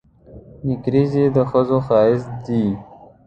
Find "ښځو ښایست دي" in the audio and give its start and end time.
1.49-2.65